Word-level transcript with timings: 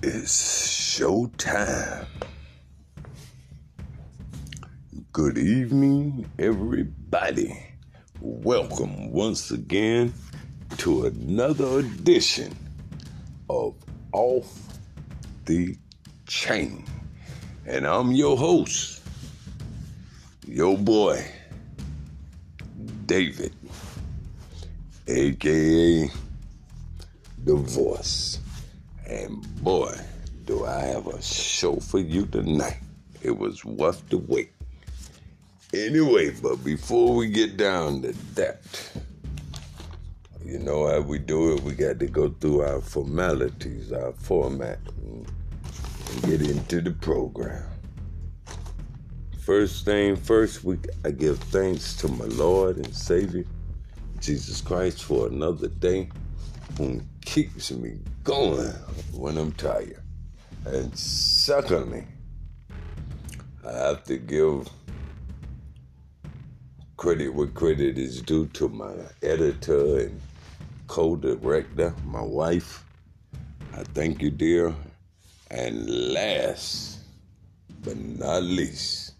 It's 0.00 0.96
showtime. 0.96 2.06
Good 5.12 5.36
evening, 5.36 6.30
everybody. 6.38 7.60
Welcome 8.20 9.10
once 9.10 9.50
again 9.50 10.14
to 10.76 11.06
another 11.06 11.80
edition 11.80 12.56
of 13.50 13.74
Off 14.12 14.78
the 15.46 15.76
Chain. 16.28 16.84
And 17.66 17.84
I'm 17.84 18.12
your 18.12 18.36
host, 18.36 19.02
your 20.46 20.78
boy, 20.78 21.26
David, 23.06 23.52
aka 25.08 26.08
The 27.44 27.56
Voice. 27.56 28.38
And 29.08 29.42
boy, 29.62 29.94
do 30.44 30.66
I 30.66 30.80
have 30.80 31.06
a 31.06 31.22
show 31.22 31.76
for 31.76 31.98
you 31.98 32.26
tonight. 32.26 32.78
It 33.22 33.36
was 33.36 33.64
worth 33.64 34.08
the 34.08 34.18
wait. 34.18 34.52
Anyway, 35.74 36.30
but 36.42 36.62
before 36.64 37.14
we 37.14 37.28
get 37.28 37.56
down 37.56 38.02
to 38.02 38.12
that, 38.34 38.58
you 40.44 40.58
know 40.58 40.88
how 40.88 41.00
we 41.00 41.18
do 41.18 41.54
it, 41.54 41.62
we 41.62 41.74
got 41.74 41.98
to 41.98 42.06
go 42.06 42.30
through 42.40 42.62
our 42.62 42.80
formalities, 42.80 43.92
our 43.92 44.12
format, 44.12 44.78
and 45.02 45.26
get 46.22 46.40
into 46.40 46.80
the 46.80 46.92
program. 46.92 47.64
First 49.40 49.84
thing 49.84 50.16
first, 50.16 50.64
we 50.64 50.78
I 51.04 51.10
give 51.10 51.38
thanks 51.38 51.94
to 51.96 52.08
my 52.08 52.26
Lord 52.26 52.76
and 52.76 52.94
Savior, 52.94 53.44
Jesus 54.20 54.60
Christ, 54.60 55.02
for 55.02 55.26
another 55.26 55.68
day 55.68 56.08
who 56.76 57.00
keeps 57.28 57.70
me 57.70 57.98
going 58.24 58.72
when 59.12 59.36
I'm 59.36 59.52
tired. 59.52 60.02
And 60.64 60.96
secondly, 60.98 62.06
I 63.66 63.70
have 63.70 64.04
to 64.04 64.16
give 64.16 64.66
credit 66.96 67.28
where 67.28 67.48
credit 67.48 67.98
is 67.98 68.22
due 68.22 68.46
to 68.54 68.70
my 68.70 68.94
editor 69.22 69.98
and 69.98 70.20
co-director, 70.86 71.94
my 72.06 72.22
wife. 72.22 72.82
I 73.74 73.82
thank 73.82 74.22
you, 74.22 74.30
dear. 74.30 74.74
And 75.50 76.14
last 76.14 77.00
but 77.84 77.98
not 77.98 78.42
least, 78.42 79.12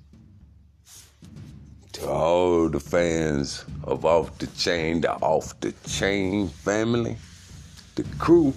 to 1.93 2.09
all 2.09 2.71
the 2.71 2.81
fans 2.81 3.67
of 3.85 4.07
Off 4.07 4.39
the 4.39 4.47
Chain, 4.47 5.03
the 5.03 5.13
Off 5.13 5.61
the 5.61 5.73
Chain 5.87 6.49
family, 6.49 7.19
the 7.99 8.05
crew 8.17 8.55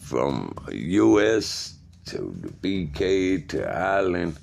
from 0.00 0.54
US 0.72 1.74
to 2.06 2.34
the 2.40 2.48
BK 2.48 3.46
to 3.48 3.70
Ireland, 3.70 4.38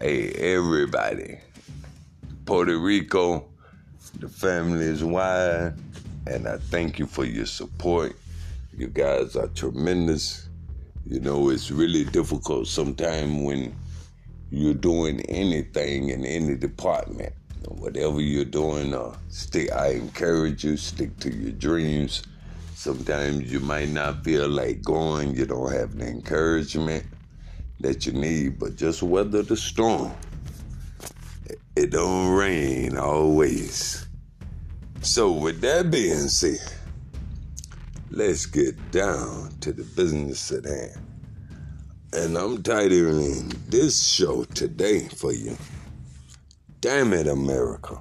hey, 0.00 0.30
everybody. 0.30 1.40
Puerto 2.46 2.78
Rico, 2.78 3.44
the 4.18 4.30
family 4.30 4.86
is 4.86 5.04
wide, 5.04 5.74
and 6.26 6.48
I 6.48 6.56
thank 6.56 6.98
you 6.98 7.04
for 7.04 7.26
your 7.26 7.44
support. 7.44 8.16
You 8.74 8.86
guys 8.86 9.36
are 9.36 9.48
tremendous. 9.48 10.48
You 11.06 11.20
know, 11.20 11.50
it's 11.50 11.70
really 11.70 12.04
difficult 12.04 12.66
sometimes 12.66 13.44
when 13.44 13.76
you're 14.50 14.72
doing 14.72 15.20
anything 15.28 16.08
in 16.08 16.24
any 16.24 16.56
department. 16.56 17.34
Whatever 17.68 18.22
you're 18.22 18.46
doing, 18.46 18.94
uh, 18.94 19.14
stick. 19.28 19.70
I 19.70 19.88
encourage 19.88 20.64
you 20.64 20.78
stick 20.78 21.18
to 21.20 21.30
your 21.30 21.52
dreams. 21.52 22.22
Sometimes 22.84 23.50
you 23.50 23.60
might 23.60 23.88
not 23.88 24.24
feel 24.24 24.46
like 24.46 24.82
going. 24.82 25.34
You 25.34 25.46
don't 25.46 25.72
have 25.72 25.96
the 25.96 26.06
encouragement 26.06 27.06
that 27.80 28.04
you 28.04 28.12
need, 28.12 28.58
but 28.58 28.76
just 28.76 29.02
weather 29.02 29.40
the 29.40 29.56
storm. 29.56 30.12
It 31.74 31.92
don't 31.92 32.28
rain 32.28 32.98
always. 32.98 34.06
So, 35.00 35.32
with 35.32 35.62
that 35.62 35.90
being 35.90 36.28
said, 36.28 36.60
let's 38.10 38.44
get 38.44 38.76
down 38.90 39.56
to 39.62 39.72
the 39.72 39.84
business 39.84 40.52
at 40.52 40.66
hand. 40.66 41.00
And 42.12 42.36
I'm 42.36 42.62
titling 42.62 43.50
this 43.70 44.06
show 44.06 44.44
today 44.44 45.08
for 45.08 45.32
you. 45.32 45.56
Damn 46.82 47.14
it, 47.14 47.28
America. 47.28 47.98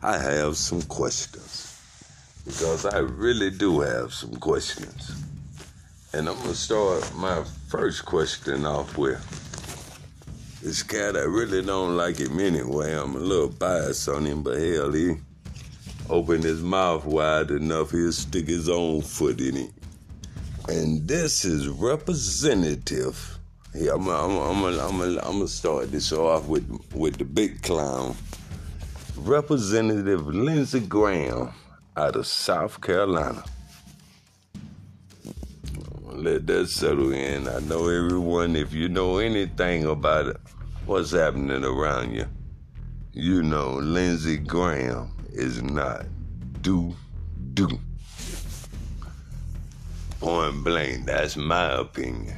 I 0.00 0.18
have 0.18 0.56
some 0.56 0.82
questions. 0.82 1.53
Because 2.44 2.84
I 2.84 2.98
really 2.98 3.50
do 3.50 3.80
have 3.80 4.12
some 4.12 4.36
questions. 4.36 5.24
And 6.12 6.28
I'm 6.28 6.40
to 6.42 6.54
start 6.54 7.12
my 7.16 7.42
first 7.68 8.04
question 8.04 8.66
off 8.66 8.96
with 8.96 9.18
this 10.62 10.82
cat, 10.82 11.16
I 11.16 11.24
really 11.24 11.62
don't 11.62 11.96
like 11.96 12.18
him 12.18 12.40
anyway. 12.40 12.94
I'm 12.94 13.16
a 13.16 13.18
little 13.18 13.48
biased 13.48 14.08
on 14.08 14.24
him, 14.24 14.42
but 14.42 14.58
hell, 14.58 14.92
he 14.92 15.16
opened 16.08 16.44
his 16.44 16.62
mouth 16.62 17.04
wide 17.04 17.50
enough, 17.50 17.90
he'll 17.90 18.12
stick 18.12 18.46
his 18.48 18.68
own 18.68 19.02
foot 19.02 19.40
in 19.40 19.56
it. 19.56 19.70
And 20.68 21.06
this 21.06 21.44
is 21.44 21.68
representative. 21.68 23.38
Yeah, 23.74 23.92
I'm 23.94 24.06
gonna 24.06 25.48
start 25.48 25.90
this 25.90 26.12
off 26.12 26.46
with 26.46 26.66
with 26.94 27.18
the 27.18 27.24
big 27.24 27.60
clown, 27.62 28.16
Representative 29.16 30.26
Lindsey 30.28 30.80
Graham 30.80 31.52
out 31.96 32.16
of 32.16 32.26
South 32.26 32.80
Carolina. 32.80 33.44
Let 36.06 36.46
that 36.46 36.68
settle 36.68 37.12
in. 37.12 37.48
I 37.48 37.60
know 37.60 37.88
everyone. 37.88 38.56
If 38.56 38.72
you 38.72 38.88
know 38.88 39.18
anything 39.18 39.84
about 39.84 40.26
it, 40.26 40.36
what's 40.86 41.12
happening 41.12 41.64
around 41.64 42.14
you, 42.14 42.26
you 43.12 43.42
know 43.42 43.74
Lindsey 43.74 44.38
Graham 44.38 45.10
is 45.32 45.62
not 45.62 46.06
do 46.62 46.94
do. 47.54 47.68
Point 50.20 50.64
blank, 50.64 51.06
that's 51.06 51.36
my 51.36 51.80
opinion. 51.80 52.36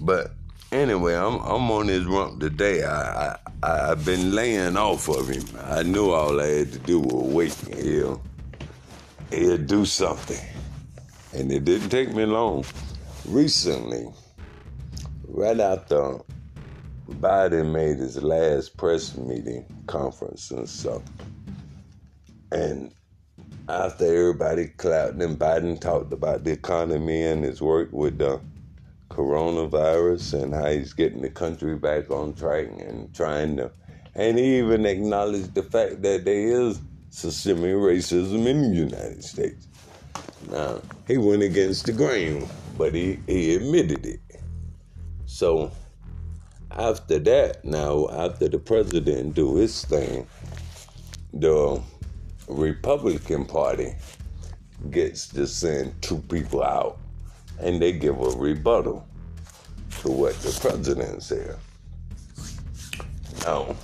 But 0.00 0.32
anyway, 0.72 1.14
I'm 1.14 1.38
I'm 1.40 1.70
on 1.70 1.88
his 1.88 2.04
rump 2.06 2.40
today. 2.40 2.84
I, 2.84 3.32
I 3.32 3.36
I've 3.62 4.04
been 4.04 4.34
laying 4.34 4.76
off 4.76 5.08
of 5.08 5.28
him. 5.28 5.44
I 5.64 5.82
knew 5.82 6.10
all 6.10 6.40
I 6.40 6.46
had 6.46 6.72
to 6.72 6.78
do 6.78 7.00
was 7.00 7.24
wait. 7.24 7.76
He'll 7.76 8.22
he'll 9.30 9.58
do 9.58 9.84
something, 9.84 10.44
and 11.32 11.50
it 11.50 11.64
didn't 11.64 11.90
take 11.90 12.14
me 12.14 12.24
long. 12.24 12.64
Recently, 13.26 14.08
right 15.28 15.60
after 15.60 16.18
Biden 17.08 17.72
made 17.72 17.98
his 17.98 18.22
last 18.22 18.76
press 18.76 19.16
meeting 19.16 19.64
conference 19.86 20.50
and 20.50 20.68
stuff, 20.68 21.02
and 22.52 22.92
after 23.68 24.04
everybody 24.04 24.66
clapped 24.66 25.20
and 25.22 25.38
Biden 25.38 25.80
talked 25.80 26.12
about 26.12 26.42
the 26.44 26.50
economy 26.50 27.22
and 27.22 27.44
his 27.44 27.62
work 27.62 27.88
with 27.92 28.18
the 28.18 28.40
coronavirus 29.10 30.42
and 30.42 30.54
how 30.54 30.70
he's 30.70 30.92
getting 30.92 31.20
the 31.20 31.30
country 31.30 31.76
back 31.76 32.10
on 32.10 32.32
track 32.34 32.66
and 32.78 33.14
trying 33.14 33.56
to, 33.56 33.70
and 34.14 34.38
he 34.38 34.58
even 34.58 34.86
acknowledged 34.86 35.54
the 35.54 35.62
fact 35.62 36.02
that 36.02 36.24
there 36.24 36.62
is 36.62 36.80
systemic 37.10 37.74
racism 37.74 38.46
in 38.46 38.70
the 38.70 38.76
United 38.76 39.22
States. 39.22 39.66
Now, 40.50 40.80
he 41.06 41.18
went 41.18 41.42
against 41.42 41.86
the 41.86 41.92
grain, 41.92 42.48
but 42.78 42.94
he, 42.94 43.18
he 43.26 43.56
admitted 43.56 44.06
it. 44.06 44.20
So, 45.26 45.70
after 46.70 47.18
that, 47.18 47.64
now, 47.64 48.08
after 48.10 48.48
the 48.48 48.58
president 48.58 49.34
do 49.34 49.56
his 49.56 49.84
thing, 49.84 50.26
the 51.32 51.82
Republican 52.48 53.44
Party 53.44 53.94
gets 54.90 55.28
to 55.28 55.46
send 55.46 56.00
two 56.00 56.18
people 56.18 56.62
out 56.62 56.98
and 57.60 57.80
they 57.80 57.92
give 57.92 58.18
a 58.18 58.30
rebuttal 58.30 59.06
to 60.00 60.10
what 60.10 60.34
the 60.40 60.58
president 60.60 61.22
said. 61.22 61.56
Now, 63.44 63.76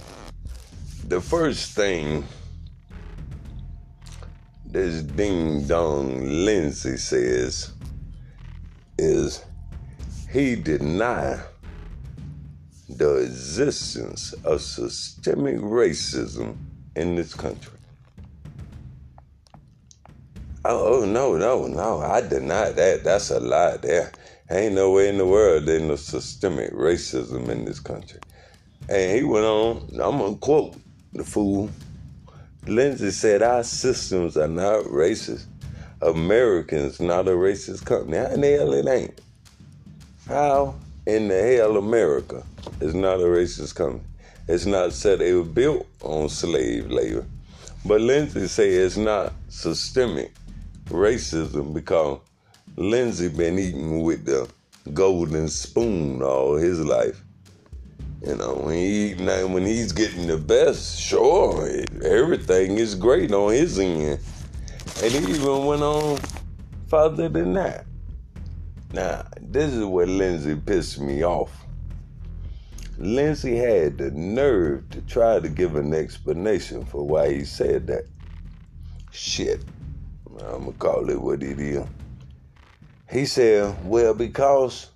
the 1.08 1.20
first 1.20 1.72
thing 1.72 2.24
this 4.66 5.02
ding 5.02 5.66
dong 5.66 6.44
Lindsey 6.44 6.96
says 6.96 7.72
is 8.98 9.44
he 10.30 10.56
denied 10.56 11.40
the 12.88 13.16
existence 13.16 14.32
of 14.44 14.60
systemic 14.60 15.56
racism 15.56 16.56
in 16.94 17.16
this 17.16 17.34
country. 17.34 17.72
Oh, 20.64 21.04
no, 21.04 21.36
no, 21.36 21.66
no. 21.66 22.00
I 22.00 22.20
deny 22.22 22.70
that. 22.70 23.04
That's 23.04 23.30
a 23.30 23.38
lie 23.38 23.76
there. 23.76 24.12
Ain't 24.50 24.74
no 24.74 24.90
way 24.90 25.08
in 25.08 25.18
the 25.18 25.26
world 25.26 25.66
there's 25.66 25.82
no 25.82 25.96
systemic 25.96 26.72
racism 26.72 27.48
in 27.48 27.64
this 27.64 27.80
country. 27.80 28.20
And 28.88 29.16
he 29.16 29.24
went 29.24 29.44
on, 29.44 29.88
I'm 30.00 30.18
to 30.18 30.38
quote 30.38 30.76
the 31.12 31.24
fool. 31.24 31.70
Lindsey 32.68 33.12
said, 33.12 33.42
Our 33.42 33.62
systems 33.62 34.36
are 34.36 34.48
not 34.48 34.84
racist. 34.84 35.46
Americans 36.02 37.00
not 37.00 37.28
a 37.28 37.32
racist 37.32 37.84
company. 37.84 38.16
How 38.16 38.26
in 38.26 38.40
the 38.40 38.50
hell 38.50 38.72
it 38.74 38.86
ain't? 38.88 39.20
How 40.26 40.74
in 41.06 41.28
the 41.28 41.40
hell 41.40 41.76
America 41.76 42.44
is 42.80 42.94
not 42.94 43.20
a 43.20 43.24
racist 43.24 43.76
company? 43.76 44.04
It's 44.48 44.66
not 44.66 44.92
said 44.92 45.20
it 45.20 45.34
was 45.34 45.48
built 45.48 45.86
on 46.02 46.28
slave 46.28 46.90
labor. 46.90 47.24
But 47.84 48.00
Lindsey 48.00 48.48
say 48.48 48.70
it's 48.70 48.96
not 48.96 49.32
systemic 49.48 50.32
racism 50.86 51.72
because 51.72 52.20
Lindsey 52.76 53.28
been 53.28 53.58
eating 53.58 54.02
with 54.02 54.24
the 54.24 54.48
golden 54.92 55.48
spoon 55.48 56.22
all 56.22 56.56
his 56.56 56.80
life. 56.80 57.22
You 58.24 58.34
know, 58.34 58.54
when 58.54 58.74
he 58.74 59.14
when 59.14 59.66
he's 59.66 59.92
getting 59.92 60.26
the 60.26 60.38
best, 60.38 61.00
sure, 61.00 61.68
everything 62.02 62.78
is 62.78 62.94
great 62.94 63.32
on 63.32 63.52
his 63.52 63.78
end. 63.78 64.20
And 65.02 65.12
he 65.12 65.32
even 65.34 65.66
went 65.66 65.82
on 65.82 66.18
further 66.88 67.28
than 67.28 67.52
that. 67.54 67.84
Now, 68.92 69.26
this 69.40 69.72
is 69.72 69.84
what 69.84 70.08
Lindsey 70.08 70.56
pissed 70.56 71.00
me 71.00 71.24
off. 71.24 71.66
Lindsey 72.98 73.56
had 73.56 73.98
the 73.98 74.10
nerve 74.12 74.88
to 74.90 75.02
try 75.02 75.38
to 75.38 75.48
give 75.50 75.76
an 75.76 75.92
explanation 75.92 76.84
for 76.86 77.06
why 77.06 77.32
he 77.32 77.44
said 77.44 77.86
that. 77.88 78.06
Shit. 79.12 79.62
I'm 80.40 80.60
gonna 80.60 80.72
call 80.72 81.10
it 81.10 81.20
what 81.20 81.42
it 81.42 81.60
is. 81.60 81.84
He 83.10 83.26
said, 83.26 83.76
well, 83.84 84.14
because 84.14 84.90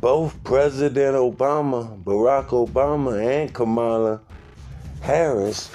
both 0.00 0.42
President 0.44 1.16
Obama, 1.16 2.02
Barack 2.02 2.48
Obama, 2.48 3.20
and 3.20 3.52
Kamala 3.52 4.20
Harris, 5.00 5.70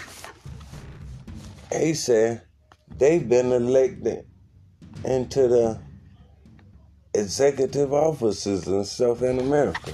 he 1.71 1.93
said 1.93 2.41
they've 2.97 3.27
been 3.27 3.51
elected 3.51 4.25
into 5.03 5.47
the 5.47 5.79
executive 7.13 7.93
offices 7.93 8.67
and 8.67 8.85
stuff 8.85 9.21
in 9.21 9.39
America. 9.39 9.93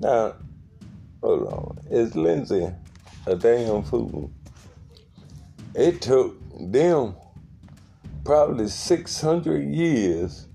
Now, 0.00 0.34
hold 1.22 1.46
on, 1.46 1.78
is 1.90 2.16
Lindsey 2.16 2.68
a 3.26 3.36
damn 3.36 3.82
fool? 3.84 4.32
It 5.74 6.02
took 6.02 6.36
them 6.58 7.14
probably 8.24 8.68
600 8.68 9.62
years 9.62 10.48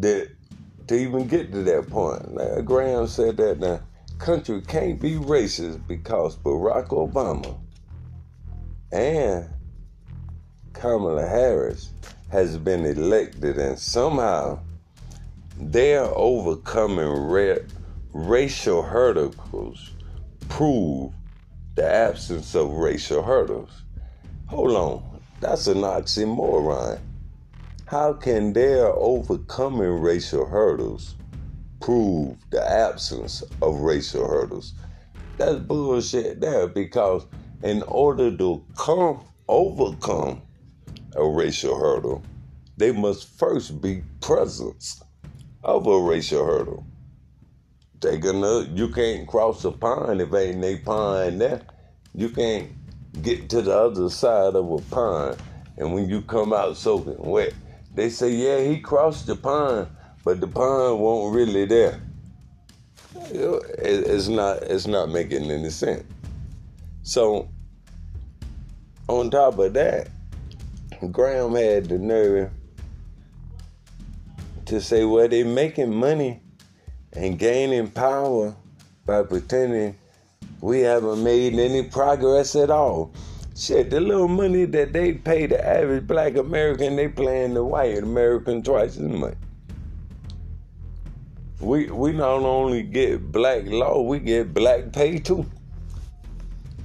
that 0.00 0.30
to 0.86 0.94
even 0.94 1.26
get 1.26 1.52
to 1.52 1.62
that 1.62 1.88
point. 1.88 2.34
Like 2.34 2.64
Graham 2.64 3.06
said 3.06 3.36
that 3.38 3.60
the 3.60 3.80
country 4.18 4.60
can't 4.62 5.00
be 5.00 5.12
racist 5.12 5.86
because 5.86 6.36
Barack 6.36 6.88
Obama 6.88 7.58
and 8.92 9.48
Kamala 10.72 11.26
Harris 11.26 11.90
has 12.30 12.56
been 12.58 12.84
elected 12.84 13.58
and 13.58 13.78
somehow 13.78 14.58
they're 15.56 16.04
overcoming 16.04 17.08
ra- 17.08 17.64
racial 18.12 18.82
hurdles 18.82 19.90
prove 20.48 21.12
the 21.74 21.88
absence 21.88 22.54
of 22.54 22.70
racial 22.70 23.22
hurdles. 23.22 23.82
Hold 24.46 24.72
on, 24.72 25.20
that's 25.40 25.66
an 25.66 25.78
oxymoron. 25.78 27.00
How 27.86 28.14
can 28.14 28.54
their 28.54 28.86
overcoming 28.86 30.00
racial 30.00 30.46
hurdles 30.46 31.16
prove 31.80 32.38
the 32.50 32.66
absence 32.66 33.42
of 33.60 33.80
racial 33.80 34.26
hurdles? 34.26 34.72
That's 35.36 35.56
bullshit 35.56 36.40
there 36.40 36.66
because 36.66 37.26
in 37.62 37.82
order 37.82 38.34
to 38.38 38.64
come 38.78 39.20
overcome 39.48 40.40
a 41.14 41.28
racial 41.28 41.78
hurdle, 41.78 42.22
they 42.78 42.90
must 42.90 43.38
first 43.38 43.82
be 43.82 44.02
presence 44.22 45.02
of 45.62 45.86
a 45.86 46.00
racial 46.00 46.44
hurdle. 46.44 46.86
They 48.00 48.16
gonna 48.16 48.62
you 48.74 48.88
can't 48.88 49.28
cross 49.28 49.62
a 49.66 49.70
pond 49.70 50.22
if 50.22 50.32
ain't 50.32 50.64
a 50.64 50.78
pond 50.78 51.38
there. 51.38 51.60
You 52.14 52.30
can't 52.30 52.70
get 53.20 53.50
to 53.50 53.60
the 53.60 53.76
other 53.76 54.08
side 54.08 54.54
of 54.54 54.72
a 54.72 54.78
pond. 54.90 55.36
And 55.76 55.92
when 55.92 56.08
you 56.08 56.22
come 56.22 56.52
out 56.52 56.76
soaking 56.76 57.18
wet, 57.18 57.52
they 57.94 58.10
say, 58.10 58.30
yeah, 58.30 58.60
he 58.60 58.80
crossed 58.80 59.26
the 59.26 59.36
pond, 59.36 59.88
but 60.24 60.40
the 60.40 60.48
pond 60.48 61.00
won't 61.00 61.34
really 61.34 61.64
there. 61.64 62.00
It's 63.30 64.28
not 64.28 64.62
it's 64.64 64.86
not 64.86 65.08
making 65.08 65.50
any 65.50 65.70
sense. 65.70 66.04
So 67.02 67.48
on 69.08 69.30
top 69.30 69.58
of 69.58 69.74
that, 69.74 70.08
Graham 71.10 71.54
had 71.54 71.86
the 71.86 71.98
nerve 71.98 72.50
to 74.66 74.80
say, 74.80 75.04
well, 75.04 75.28
they're 75.28 75.44
making 75.44 75.94
money 75.94 76.40
and 77.12 77.38
gaining 77.38 77.90
power 77.90 78.54
by 79.06 79.22
pretending 79.22 79.96
we 80.60 80.80
haven't 80.80 81.22
made 81.22 81.54
any 81.54 81.82
progress 81.82 82.56
at 82.56 82.70
all. 82.70 83.12
Shit, 83.56 83.90
the 83.90 84.00
little 84.00 84.26
money 84.26 84.64
that 84.64 84.92
they 84.92 85.12
pay 85.12 85.46
the 85.46 85.64
average 85.64 86.08
black 86.08 86.36
American, 86.36 86.96
they 86.96 87.06
paying 87.06 87.54
the 87.54 87.64
white 87.64 87.98
American 87.98 88.62
twice 88.62 88.96
as 88.96 89.02
much. 89.02 89.36
We 91.60 91.86
we 91.90 92.12
not 92.12 92.40
only 92.42 92.82
get 92.82 93.30
black 93.30 93.62
law, 93.66 94.02
we 94.02 94.18
get 94.18 94.52
black 94.52 94.92
pay 94.92 95.18
too. 95.18 95.46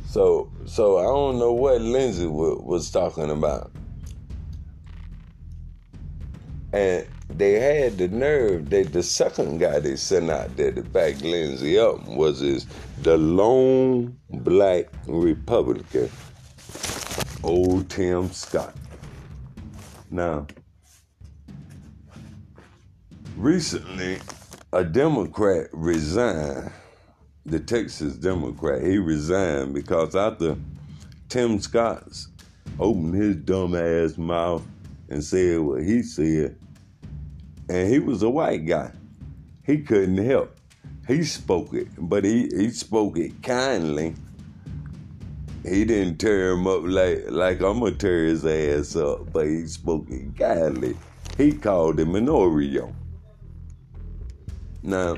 So 0.07 0.51
so 0.65 0.99
I 0.99 1.03
don't 1.03 1.39
know 1.39 1.53
what 1.53 1.81
Lindsey 1.81 2.27
was, 2.27 2.61
was 2.63 2.91
talking 2.91 3.31
about. 3.31 3.71
And 6.71 7.07
they 7.29 7.53
had 7.53 7.97
the 7.97 8.07
nerve 8.07 8.69
that 8.69 8.93
the 8.93 9.01
second 9.01 9.57
guy 9.57 9.79
they 9.79 9.95
sent 9.95 10.29
out 10.29 10.55
there 10.55 10.71
to 10.71 10.83
back 10.83 11.19
Lindsey 11.21 11.79
up 11.79 12.05
was 12.07 12.41
this 12.41 12.67
the 13.01 13.17
lone 13.17 14.17
black 14.29 14.85
Republican, 15.07 16.09
old 17.43 17.89
Tim 17.89 18.31
Scott. 18.31 18.75
Now, 20.11 20.47
recently, 23.37 24.19
a 24.73 24.83
Democrat 24.83 25.67
resigned, 25.71 26.71
the 27.45 27.59
Texas 27.59 28.15
Democrat. 28.15 28.83
He 28.83 28.97
resigned 28.97 29.73
because 29.73 30.15
after 30.15 30.57
Tim 31.29 31.59
Scott 31.59 32.11
opened 32.79 33.15
his 33.15 33.35
dumb 33.37 33.75
ass 33.75 34.17
mouth 34.17 34.65
and 35.09 35.23
said 35.23 35.59
what 35.59 35.83
he 35.83 36.03
said. 36.03 36.55
And 37.69 37.89
he 37.89 37.99
was 37.99 38.23
a 38.23 38.29
white 38.29 38.65
guy. 38.65 38.91
He 39.63 39.79
couldn't 39.79 40.17
help. 40.17 40.55
He 41.07 41.23
spoke 41.23 41.73
it, 41.73 41.87
but 41.97 42.23
he, 42.23 42.49
he 42.55 42.69
spoke 42.69 43.17
it 43.17 43.41
kindly. 43.41 44.15
He 45.63 45.83
didn't 45.83 46.19
tear 46.19 46.51
him 46.51 46.67
up 46.67 46.83
like 46.83 47.25
like 47.29 47.61
I'm 47.61 47.79
gonna 47.79 47.91
tear 47.91 48.25
his 48.25 48.45
ass 48.45 48.95
up, 48.95 49.31
but 49.33 49.45
he 49.45 49.67
spoke 49.67 50.07
kindly. 50.37 50.95
He 51.37 51.51
called 51.51 51.99
him 51.99 52.15
an 52.15 52.27
Oreo. 52.27 52.93
Now, 54.81 55.17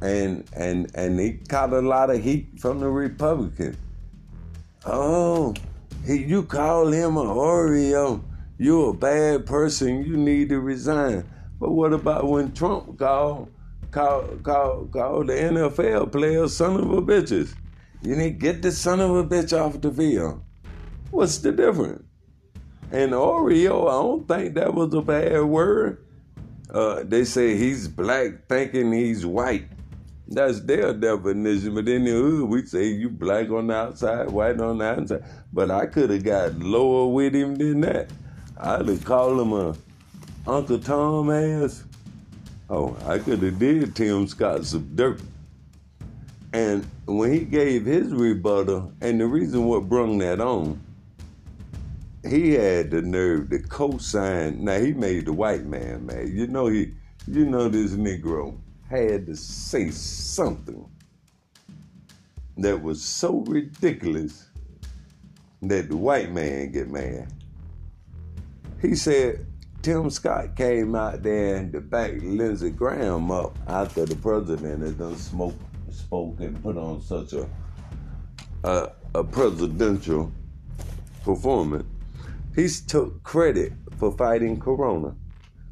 and 0.00 0.44
and 0.56 0.90
and 0.94 1.18
he 1.18 1.38
caught 1.48 1.72
a 1.72 1.80
lot 1.80 2.10
of 2.10 2.22
heat 2.22 2.60
from 2.60 2.80
the 2.80 2.88
Republicans. 2.88 3.76
Oh, 4.86 5.54
he, 6.06 6.18
you 6.24 6.44
call 6.44 6.86
him 6.86 7.16
an 7.16 7.26
Oreo. 7.26 8.22
You're 8.58 8.90
a 8.90 8.94
bad 8.94 9.46
person. 9.46 10.04
You 10.04 10.16
need 10.16 10.50
to 10.50 10.60
resign. 10.60 11.28
But 11.58 11.72
what 11.72 11.92
about 11.92 12.28
when 12.28 12.52
Trump 12.52 12.98
called, 12.98 13.52
called, 13.90 14.42
called, 14.42 14.92
called 14.92 15.26
the 15.26 15.34
NFL 15.34 16.12
players 16.12 16.56
son 16.56 16.76
of 16.76 16.90
a 16.90 17.02
bitches? 17.02 17.54
You 18.02 18.16
need 18.16 18.32
to 18.32 18.38
get 18.38 18.62
the 18.62 18.72
son 18.72 19.00
of 19.00 19.14
a 19.14 19.24
bitch 19.24 19.58
off 19.58 19.80
the 19.80 19.92
field. 19.92 20.42
What's 21.10 21.38
the 21.38 21.52
difference? 21.52 22.04
And 22.92 23.12
Oreo, 23.12 23.88
I 23.88 24.02
don't 24.02 24.26
think 24.26 24.54
that 24.54 24.74
was 24.74 24.94
a 24.94 25.02
bad 25.02 25.42
word. 25.42 26.04
Uh, 26.72 27.02
they 27.04 27.24
say 27.24 27.56
he's 27.56 27.88
black 27.88 28.48
thinking 28.48 28.92
he's 28.92 29.26
white. 29.26 29.68
That's 30.26 30.60
their 30.60 30.92
definition. 30.94 31.74
But 31.74 31.88
in 31.88 32.04
the 32.04 32.12
hood, 32.12 32.48
we 32.48 32.64
say 32.64 32.86
you 32.86 33.10
black 33.10 33.50
on 33.50 33.66
the 33.66 33.74
outside, 33.74 34.30
white 34.30 34.60
on 34.60 34.78
the 34.78 34.84
outside. 34.84 35.24
But 35.52 35.70
I 35.70 35.86
could 35.86 36.10
have 36.10 36.22
got 36.22 36.58
lower 36.58 37.12
with 37.12 37.34
him 37.34 37.56
than 37.56 37.80
that. 37.82 38.10
I'd 38.56 38.88
have 38.88 39.04
called 39.04 39.40
him 39.40 39.52
a 39.52 39.76
Uncle 40.46 40.78
Tom 40.78 41.30
ass. 41.30 41.84
Oh, 42.68 42.96
I 43.06 43.18
could 43.18 43.42
have 43.42 43.58
did 43.58 43.96
Tim 43.96 44.28
Scott 44.28 44.64
some 44.64 44.94
dirt. 44.94 45.20
And 46.52 46.84
when 47.06 47.32
he 47.32 47.40
gave 47.40 47.86
his 47.86 48.12
rebuttal, 48.12 48.92
and 49.00 49.20
the 49.20 49.26
reason 49.26 49.66
what 49.66 49.88
brung 49.88 50.18
that 50.18 50.40
on, 50.40 50.80
he 52.28 52.52
had 52.52 52.90
the 52.90 53.02
nerve 53.02 53.50
to 53.50 53.60
co-sign. 53.60 54.64
Now 54.64 54.78
he 54.78 54.92
made 54.92 55.26
the 55.26 55.32
white 55.32 55.64
man 55.64 56.06
mad. 56.06 56.28
You 56.28 56.46
know 56.48 56.66
he, 56.66 56.92
you 57.26 57.46
know 57.46 57.68
this 57.68 57.92
Negro 57.92 58.58
had 58.88 59.26
to 59.26 59.36
say 59.36 59.90
something 59.90 60.88
that 62.58 62.82
was 62.82 63.02
so 63.02 63.38
ridiculous 63.46 64.48
that 65.62 65.88
the 65.88 65.96
white 65.96 66.32
man 66.32 66.72
get 66.72 66.90
mad. 66.90 67.32
He 68.80 68.94
said, 68.94 69.46
Tim 69.82 70.10
Scott 70.10 70.56
came 70.56 70.94
out 70.94 71.22
there 71.22 71.56
and 71.56 71.72
to 71.72 71.80
back 71.80 72.12
Lindsey 72.22 72.70
Graham 72.70 73.30
up 73.30 73.56
after 73.66 74.04
the 74.04 74.16
president 74.16 74.82
had 74.82 74.98
done 74.98 75.16
smoke, 75.16 75.54
spoke 75.92 76.40
and 76.40 76.62
put 76.62 76.76
on 76.76 77.00
such 77.00 77.32
a, 77.32 77.48
a, 78.64 78.92
a 79.14 79.24
presidential 79.24 80.32
performance. 81.24 81.86
He 82.54 82.68
took 82.68 83.22
credit 83.22 83.72
for 83.98 84.16
fighting 84.16 84.58
Corona. 84.58 85.14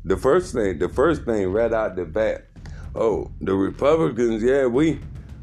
The 0.04 0.16
first 0.16 0.54
thing, 0.54 0.78
the 0.78 0.88
first 0.88 1.24
thing 1.24 1.48
right 1.52 1.72
out 1.72 1.96
the 1.96 2.04
bat, 2.04 2.46
oh, 2.94 3.30
the 3.40 3.54
Republicans, 3.54 4.42
yeah, 4.42 4.66
we 4.66 5.00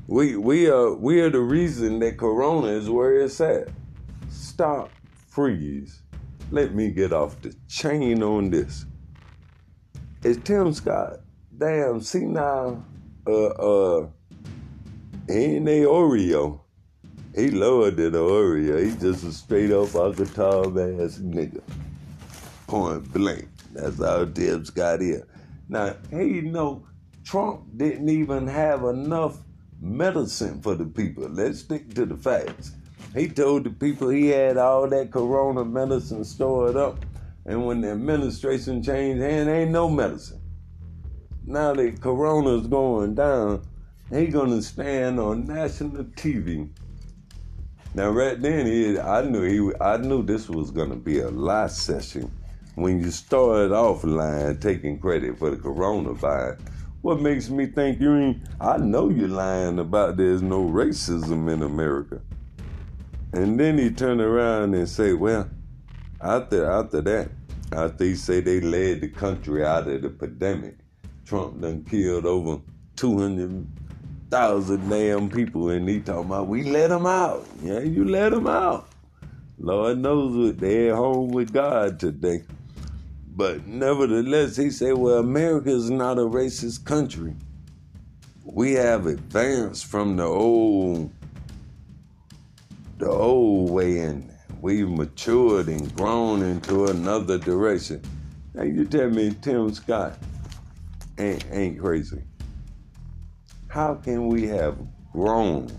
we 0.07 0.37
we 0.37 0.69
are 0.69 0.93
we 0.93 1.19
are 1.21 1.29
the 1.29 1.41
reason 1.41 1.99
that 1.99 2.17
Corona 2.17 2.67
is 2.67 2.89
where 2.89 3.19
it's 3.19 3.41
at. 3.41 3.67
Stop, 4.29 4.91
freeze. 5.27 6.01
Let 6.51 6.73
me 6.73 6.91
get 6.91 7.11
off 7.11 7.41
the 7.41 7.53
chain 7.67 8.23
on 8.23 8.49
this. 8.49 8.85
It's 10.23 10.39
Tim 10.43 10.73
Scott. 10.73 11.19
Damn, 11.57 12.01
see 12.01 12.25
now, 12.25 12.83
uh 13.27 13.45
uh 13.47 14.07
he 15.27 15.33
ain't 15.33 15.67
a 15.67 15.85
Oreo. 15.85 16.61
He 17.35 17.51
lower 17.51 17.91
than 17.91 18.13
the 18.13 18.19
Oreo. 18.19 18.83
He 18.83 18.95
just 18.97 19.23
a 19.23 19.31
straight 19.31 19.71
up 19.71 19.93
Arkansas 19.95 20.61
ass 20.61 21.19
nigga. 21.19 21.61
Point 22.67 23.11
blank. 23.11 23.47
That's 23.73 23.99
how 23.99 24.25
Tim 24.25 24.63
got 24.73 25.01
here. 25.01 25.27
Now, 25.67 25.95
he 26.09 26.41
know 26.41 26.87
Trump 27.23 27.65
didn't 27.75 28.09
even 28.09 28.47
have 28.47 28.83
enough 28.83 29.39
medicine 29.81 30.61
for 30.61 30.75
the 30.75 30.85
people. 30.85 31.27
Let's 31.27 31.59
stick 31.59 31.93
to 31.95 32.05
the 32.05 32.15
facts. 32.15 32.71
He 33.15 33.27
told 33.27 33.63
the 33.63 33.69
people 33.69 34.09
he 34.09 34.27
had 34.27 34.57
all 34.57 34.87
that 34.89 35.11
corona 35.11 35.65
medicine 35.65 36.23
stored 36.23 36.75
up, 36.75 37.05
and 37.45 37.65
when 37.65 37.81
the 37.81 37.91
administration 37.91 38.83
changed 38.83 39.21
hands, 39.21 39.47
ain't 39.47 39.71
no 39.71 39.89
medicine. 39.89 40.41
Now 41.45 41.73
that 41.73 42.01
corona's 42.01 42.67
going 42.67 43.15
down, 43.15 43.65
he 44.11 44.27
gonna 44.27 44.61
stand 44.61 45.19
on 45.19 45.45
national 45.45 46.03
TV. 46.03 46.69
Now 47.93 48.09
right 48.09 48.39
then, 48.39 48.65
he, 48.65 48.99
I 48.99 49.21
knew 49.23 49.41
he, 49.41 49.75
I 49.81 49.97
knew 49.97 50.21
this 50.21 50.49
was 50.49 50.69
gonna 50.69 50.95
be 50.95 51.19
a 51.19 51.29
lie 51.29 51.67
session. 51.67 52.31
When 52.75 52.99
you 52.99 53.09
started 53.09 53.71
off 53.71 54.03
lying, 54.03 54.59
taking 54.59 54.99
credit 54.99 55.39
for 55.39 55.49
the 55.49 55.57
coronavirus, 55.57 56.59
what 57.01 57.21
makes 57.21 57.49
me 57.49 57.67
think 57.67 58.01
you 58.01 58.15
ain't? 58.15 58.43
I 58.59 58.77
know 58.77 59.09
you're 59.09 59.27
lying 59.27 59.79
about 59.79 60.17
there's 60.17 60.41
no 60.41 60.65
racism 60.65 61.51
in 61.51 61.63
America. 61.63 62.21
And 63.31 63.59
then 63.59 63.77
he 63.77 63.91
turned 63.91 64.21
around 64.21 64.73
and 64.73 64.89
say, 64.89 65.13
well, 65.13 65.49
after 66.21 66.69
after 66.69 67.01
that, 67.01 67.29
after 67.71 68.03
he 68.03 68.15
say 68.15 68.39
they 68.39 68.59
led 68.59 69.01
the 69.01 69.07
country 69.07 69.65
out 69.65 69.87
of 69.87 70.01
the 70.01 70.09
pandemic, 70.09 70.77
Trump 71.25 71.61
done 71.61 71.83
killed 71.85 72.25
over 72.25 72.61
200,000 74.35 74.89
damn 74.89 75.29
people, 75.29 75.69
and 75.69 75.87
he 75.87 76.01
talking 76.01 76.25
about 76.25 76.47
we 76.47 76.63
let 76.63 76.89
them 76.89 77.05
out. 77.05 77.47
Yeah, 77.61 77.79
you 77.79 78.03
let 78.03 78.31
them 78.33 78.47
out. 78.47 78.89
Lord 79.57 79.99
knows 79.99 80.35
what 80.35 80.59
they 80.59 80.89
at 80.89 80.95
home 80.95 81.29
with 81.29 81.53
God 81.53 82.01
today. 82.01 82.43
But 83.33 83.65
nevertheless, 83.65 84.57
he 84.57 84.71
said, 84.71 84.97
well, 84.97 85.19
America 85.19 85.69
is 85.69 85.89
not 85.89 86.17
a 86.17 86.21
racist 86.21 86.83
country. 86.83 87.33
We 88.43 88.73
have 88.73 89.07
advanced 89.07 89.85
from 89.85 90.17
the 90.17 90.25
old 90.25 91.11
the 92.97 93.09
old 93.09 93.69
way 93.71 93.99
and 93.99 94.31
we've 94.61 94.89
matured 94.89 95.67
and 95.67 95.93
grown 95.95 96.43
into 96.43 96.85
another 96.87 97.37
direction. 97.37 98.01
Now 98.53 98.63
you 98.63 98.85
tell 98.85 99.09
me 99.09 99.35
Tim 99.41 99.73
Scott 99.73 100.17
ain't, 101.17 101.45
ain't 101.51 101.79
crazy. 101.79 102.21
How 103.75 103.95
can 103.95 104.27
we 104.29 104.47
have 104.47 104.77
grown 105.11 105.69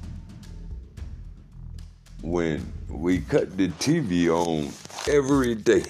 when 2.20 2.70
we 2.90 3.20
cut 3.22 3.56
the 3.56 3.68
TV 3.68 4.28
on 4.28 4.70
every 5.10 5.54
day? 5.54 5.82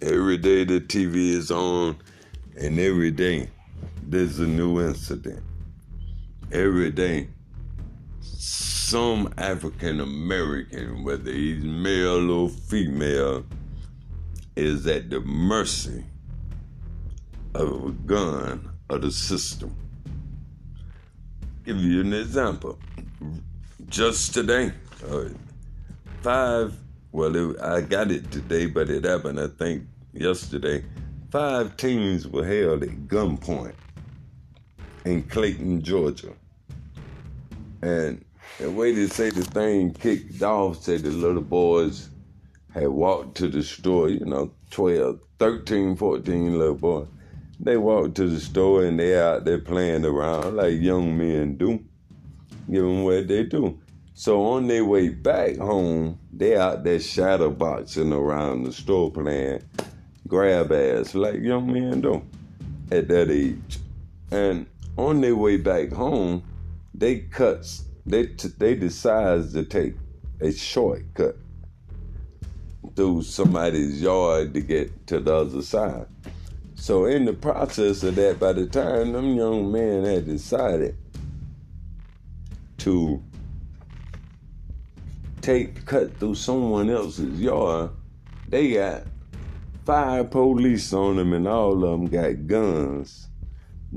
Every 0.00 0.36
day 0.36 0.62
the 0.62 0.78
TV 0.78 1.30
is 1.30 1.50
on, 1.50 1.96
and 2.56 2.78
every 2.78 3.10
day 3.10 3.50
there's 4.04 4.38
a 4.38 4.46
new 4.46 4.80
incident. 4.80 5.42
Every 6.52 6.92
day, 6.92 7.30
some 8.20 9.34
African 9.38 9.98
American, 9.98 11.02
whether 11.02 11.32
he's 11.32 11.64
male 11.64 12.30
or 12.30 12.48
female, 12.48 13.44
is 14.54 14.86
at 14.86 15.10
the 15.10 15.18
mercy 15.18 16.04
of 17.56 17.86
a 17.86 17.90
gun 17.90 18.70
of 18.88 19.02
the 19.02 19.10
system. 19.10 19.76
Give 21.66 21.78
you 21.78 22.00
an 22.02 22.12
example. 22.12 22.78
Just 23.88 24.32
today, 24.32 24.70
uh, 25.10 25.24
five 26.22 26.72
well, 27.10 27.34
it, 27.34 27.60
I 27.60 27.80
got 27.80 28.12
it 28.12 28.30
today, 28.30 28.66
but 28.66 28.88
it 28.88 29.04
happened, 29.04 29.40
I 29.40 29.48
think, 29.48 29.84
yesterday. 30.12 30.84
Five 31.32 31.76
teens 31.76 32.28
were 32.28 32.46
held 32.46 32.84
at 32.84 33.08
gunpoint 33.08 33.74
in 35.04 35.24
Clayton, 35.24 35.82
Georgia. 35.82 36.34
And 37.82 38.24
the 38.60 38.70
way 38.70 38.94
they 38.94 39.08
say 39.08 39.30
the 39.30 39.42
thing 39.42 39.92
kicked 39.92 40.42
off, 40.42 40.84
said 40.84 41.00
the 41.00 41.10
little 41.10 41.42
boys 41.42 42.10
had 42.74 42.88
walked 42.88 43.38
to 43.38 43.48
the 43.48 43.64
store, 43.64 44.08
you 44.08 44.24
know, 44.24 44.52
12, 44.70 45.18
13, 45.40 45.96
14 45.96 46.58
little 46.58 46.74
boys. 46.74 47.08
They 47.58 47.76
walk 47.76 48.14
to 48.14 48.28
the 48.28 48.40
store 48.40 48.84
and 48.84 48.98
they 48.98 49.18
out 49.18 49.44
there 49.44 49.58
playing 49.58 50.04
around 50.04 50.56
like 50.56 50.80
young 50.80 51.16
men 51.16 51.56
do, 51.56 51.84
giving 52.70 53.04
what 53.04 53.28
they 53.28 53.44
do. 53.44 53.80
So 54.14 54.44
on 54.44 54.66
their 54.66 54.84
way 54.84 55.10
back 55.10 55.56
home, 55.56 56.18
they 56.32 56.56
out 56.56 56.84
there 56.84 57.00
shadow 57.00 57.50
boxing 57.50 58.12
around 58.12 58.64
the 58.64 58.72
store 58.72 59.10
playing 59.10 59.62
grab 60.26 60.72
ass 60.72 61.14
like 61.14 61.40
young 61.40 61.72
men 61.72 62.00
do 62.00 62.22
at 62.90 63.08
that 63.08 63.30
age. 63.30 63.78
And 64.30 64.66
on 64.96 65.20
their 65.20 65.36
way 65.36 65.56
back 65.56 65.92
home, 65.92 66.42
they 66.94 67.20
cuts 67.20 67.84
they 68.06 68.26
t- 68.26 68.48
they 68.56 68.76
decides 68.76 69.52
to 69.52 69.64
take 69.64 69.94
a 70.40 70.52
shortcut 70.52 71.36
through 72.94 73.22
somebody's 73.22 74.00
yard 74.00 74.54
to 74.54 74.60
get 74.60 75.06
to 75.08 75.18
the 75.18 75.34
other 75.34 75.62
side. 75.62 76.06
So 76.76 77.06
in 77.06 77.24
the 77.24 77.32
process 77.32 78.02
of 78.02 78.14
that, 78.16 78.38
by 78.38 78.52
the 78.52 78.66
time 78.66 79.12
them 79.12 79.34
young 79.34 79.72
men 79.72 80.04
had 80.04 80.26
decided 80.26 80.96
to 82.78 83.22
take 85.40 85.84
cut 85.84 86.16
through 86.18 86.34
someone 86.36 86.90
else's 86.90 87.40
yard, 87.40 87.90
they 88.48 88.74
got 88.74 89.02
five 89.84 90.30
police 90.30 90.92
on 90.92 91.16
them, 91.16 91.32
and 91.32 91.48
all 91.48 91.82
of 91.82 91.90
them 91.90 92.06
got 92.06 92.46
guns 92.46 93.28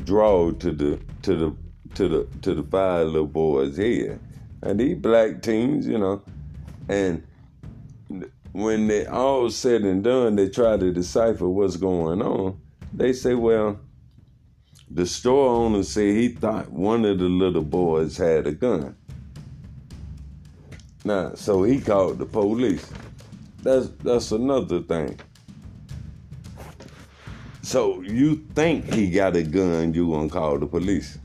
drawn 0.03 0.57
to 0.59 0.71
the 0.71 0.99
to 1.21 1.35
the 1.35 1.55
to 1.95 2.07
the 2.07 2.27
to 2.41 2.55
the 2.55 2.63
five 2.63 3.07
little 3.07 3.27
boys' 3.27 3.77
here, 3.77 4.19
And 4.63 4.79
these 4.79 4.97
black 4.97 5.41
teens, 5.41 5.85
you 5.85 5.97
know, 5.97 6.23
and 6.87 7.23
when 8.51 8.87
they 8.87 9.05
all 9.05 9.49
said 9.49 9.81
and 9.81 10.03
done, 10.03 10.35
they 10.35 10.49
try 10.49 10.77
to 10.77 10.91
decipher 10.91 11.47
what's 11.47 11.77
going 11.77 12.21
on. 12.21 12.59
They 12.93 13.13
say, 13.13 13.35
well, 13.35 13.79
the 14.89 15.05
store 15.05 15.49
owner 15.49 15.83
said 15.83 16.15
he 16.15 16.29
thought 16.29 16.71
one 16.71 17.05
of 17.05 17.19
the 17.19 17.29
little 17.29 17.63
boys 17.63 18.17
had 18.17 18.47
a 18.47 18.51
gun. 18.51 18.95
Now, 21.05 21.33
so 21.35 21.63
he 21.63 21.79
called 21.79 22.19
the 22.19 22.25
police. 22.25 22.91
That's 23.61 23.89
that's 24.03 24.31
another 24.31 24.81
thing. 24.81 25.19
So 27.61 28.01
you 28.01 28.37
think 28.55 28.91
he 28.93 29.11
got 29.11 29.35
a 29.35 29.43
gun, 29.43 29.93
you 29.93 30.09
gonna 30.09 30.29
call 30.29 30.57
the 30.57 30.65
police. 30.65 31.19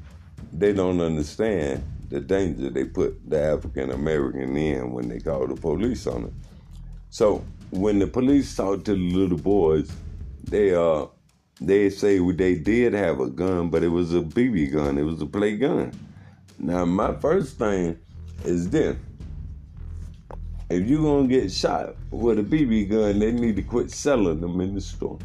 They 0.53 0.73
don't 0.73 1.01
understand 1.01 1.83
the 2.11 2.21
danger 2.21 2.71
they 2.71 2.85
put 2.85 3.19
the 3.29 3.41
African 3.41 3.91
American 3.91 4.57
in 4.57 4.93
when 4.93 5.09
they 5.09 5.21
call 5.21 5.47
the 5.47 5.55
police 5.55 6.07
on 6.07 6.25
it. 6.25 6.33
So 7.11 7.45
when 7.71 7.99
the 7.99 8.07
police 8.07 8.55
talk 8.55 8.85
to 8.85 8.93
the 8.93 9.13
little 9.13 9.39
boys, 9.39 9.91
they 10.45 10.75
uh 10.75 11.07
they 11.61 11.91
say 11.91 12.19
they 12.33 12.57
did 12.57 12.93
have 12.95 13.21
a 13.21 13.29
gun, 13.29 13.71
but 13.71 13.83
it 13.83 13.89
was 13.89 14.15
a 14.15 14.21
BB 14.21 14.73
gun. 14.73 14.99
It 14.99 15.03
was 15.03 15.21
a 15.21 15.27
play 15.27 15.57
gun. 15.57 15.93
Now 16.59 16.85
my 16.85 17.15
first 17.15 17.59
thing 17.59 17.99
is 18.45 18.69
this 18.71 18.97
if 20.71 20.87
you're 20.89 21.03
gonna 21.03 21.29
get 21.29 21.53
shot 21.53 21.95
with 22.11 22.39
a 22.39 22.43
BB 22.43 22.91
gun, 22.91 23.19
they 23.19 23.33
need 23.33 23.57
to 23.57 23.63
quit 23.63 23.91
selling 23.91 24.41
them 24.41 24.61
in 24.61 24.75
the 24.75 24.81
store. 24.81 25.19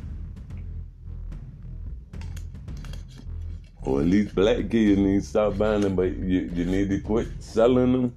Or 3.81 4.01
at 4.01 4.07
least 4.07 4.35
black 4.35 4.69
kids 4.69 4.99
need 4.99 5.21
to 5.21 5.25
stop 5.25 5.57
buying 5.57 5.81
them, 5.81 5.95
but 5.95 6.15
you, 6.17 6.51
you 6.53 6.65
need 6.65 6.89
to 6.89 6.99
quit 6.99 7.27
selling 7.39 7.93
them. 7.93 8.15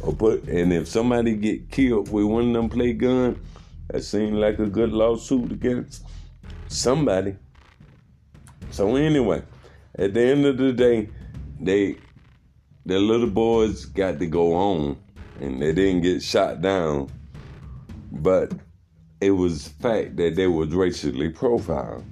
Or 0.00 0.12
put 0.12 0.44
and 0.44 0.72
if 0.72 0.88
somebody 0.88 1.34
get 1.34 1.70
killed 1.70 2.10
with 2.12 2.24
one 2.24 2.48
of 2.48 2.52
them 2.52 2.68
play 2.68 2.92
gun, 2.92 3.40
that 3.88 4.04
seems 4.04 4.32
like 4.32 4.58
a 4.58 4.66
good 4.66 4.92
lawsuit 4.92 5.52
against 5.52 6.04
somebody. 6.70 7.36
So 8.70 8.96
anyway, 8.96 9.42
at 9.98 10.14
the 10.14 10.20
end 10.20 10.46
of 10.46 10.56
the 10.56 10.72
day, 10.72 11.10
they 11.58 11.96
the 12.86 12.98
little 12.98 13.28
boys 13.28 13.84
got 13.84 14.18
to 14.18 14.26
go 14.26 14.52
home 14.52 14.98
and 15.40 15.60
they 15.60 15.72
didn't 15.72 16.02
get 16.02 16.22
shot 16.22 16.60
down. 16.62 17.10
But 18.12 18.52
it 19.20 19.32
was 19.32 19.68
fact 19.68 20.16
that 20.16 20.34
they 20.34 20.46
was 20.46 20.68
racially 20.70 21.28
profiled. 21.28 22.04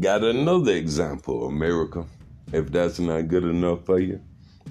Got 0.00 0.24
another 0.24 0.72
example, 0.72 1.46
America. 1.46 2.04
If 2.52 2.72
that's 2.72 2.98
not 2.98 3.28
good 3.28 3.44
enough 3.44 3.84
for 3.84 4.00
you, 4.00 4.20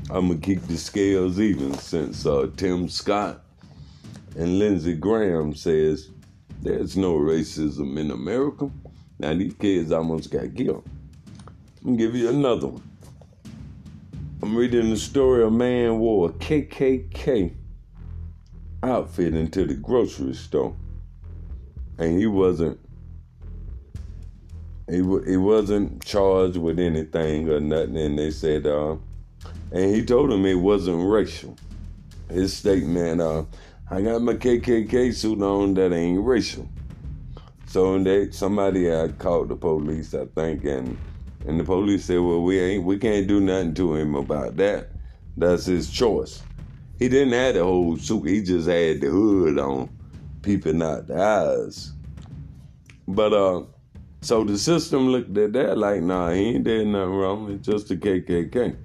I'm 0.09 0.27
gonna 0.27 0.39
keep 0.39 0.61
the 0.63 0.77
scales 0.77 1.39
even 1.39 1.73
since 1.75 2.25
uh, 2.25 2.49
Tim 2.57 2.89
Scott 2.89 3.43
and 4.35 4.59
Lindsey 4.59 4.93
Graham 4.93 5.55
says 5.55 6.09
there's 6.65 6.97
no 6.97 7.13
racism 7.13 7.97
in 7.99 8.09
America. 8.09 8.71
Now 9.19 9.35
these 9.35 9.53
kids 9.53 9.91
almost 9.91 10.31
got 10.31 10.55
killed. 10.55 10.83
I'm 11.85 11.95
give 11.95 12.15
you 12.15 12.29
another 12.29 12.67
one. 12.67 12.83
I'm 14.41 14.55
reading 14.55 14.89
the 14.89 14.97
story 14.97 15.45
a 15.45 15.51
man 15.51 15.99
wore 15.99 16.29
a 16.29 16.33
KKK 16.33 17.53
outfit 18.81 19.35
into 19.35 19.65
the 19.65 19.75
grocery 19.75 20.33
store, 20.33 20.75
and 21.99 22.17
he 22.17 22.25
wasn't 22.25 22.79
he 24.89 24.97
he 24.97 25.37
wasn't 25.37 26.03
charged 26.03 26.57
with 26.57 26.79
anything 26.79 27.47
or 27.47 27.59
nothing. 27.59 27.97
And 27.97 28.17
they 28.17 28.31
said, 28.31 28.65
uh, 28.65 28.95
and 29.71 29.95
he 29.95 30.03
told 30.03 30.31
him 30.31 30.45
it 30.47 30.55
wasn't 30.55 31.07
racial. 31.07 31.55
His 32.29 32.57
statement, 32.57 33.21
uh, 33.21 33.43
I 33.87 34.01
got 34.01 34.23
my 34.23 34.33
KKK 34.33 35.13
suit 35.13 35.43
on 35.43 35.75
that 35.75 35.93
ain't 35.93 36.25
racial. 36.25 36.67
So 37.67 38.01
they 38.01 38.31
somebody 38.31 38.85
had 38.85 39.19
called 39.19 39.49
the 39.49 39.55
police, 39.55 40.15
I 40.15 40.25
think, 40.25 40.63
and 40.63 40.97
and 41.45 41.59
the 41.59 41.63
police 41.63 42.05
said, 42.05 42.19
well, 42.19 42.41
we 42.41 42.59
ain't 42.59 42.83
we 42.83 42.97
can't 42.97 43.27
do 43.27 43.39
nothing 43.39 43.75
to 43.75 43.95
him 43.95 44.15
about 44.15 44.55
that. 44.57 44.89
That's 45.37 45.65
his 45.65 45.91
choice. 45.91 46.41
He 46.97 47.09
didn't 47.09 47.33
have 47.33 47.53
the 47.55 47.63
whole 47.63 47.97
suit. 47.97 48.27
He 48.27 48.41
just 48.41 48.67
had 48.67 49.01
the 49.01 49.07
hood 49.07 49.59
on, 49.59 49.89
peeping 50.41 50.81
out 50.81 51.07
the 51.07 51.21
eyes. 51.21 51.93
But 53.07 53.33
uh, 53.33 53.63
so 54.21 54.43
the 54.43 54.57
system 54.57 55.09
looked 55.09 55.37
at 55.37 55.53
that 55.53 55.77
like, 55.77 56.01
nah, 56.01 56.31
he 56.31 56.55
ain't 56.55 56.63
did 56.63 56.87
nothing 56.87 57.13
wrong. 57.13 57.51
It's 57.51 57.67
just 57.67 57.89
the 57.89 57.97
KKK. 57.97 58.75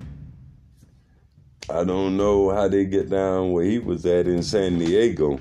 I 1.73 1.85
don't 1.85 2.17
know 2.17 2.51
how 2.51 2.67
they 2.67 2.85
get 2.85 3.11
down 3.11 3.53
where 3.53 3.65
he 3.65 3.79
was 3.79 4.05
at 4.05 4.27
in 4.27 4.43
San 4.43 4.79
Diego, 4.79 5.39